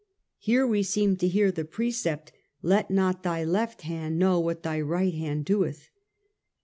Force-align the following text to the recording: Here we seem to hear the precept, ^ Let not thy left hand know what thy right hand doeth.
Here 0.39 0.65
we 0.65 0.81
seem 0.81 1.15
to 1.17 1.27
hear 1.27 1.51
the 1.51 1.63
precept, 1.63 2.31
^ 2.35 2.35
Let 2.63 2.89
not 2.89 3.21
thy 3.21 3.43
left 3.43 3.83
hand 3.83 4.17
know 4.17 4.39
what 4.39 4.63
thy 4.63 4.81
right 4.81 5.13
hand 5.13 5.45
doeth. 5.45 5.91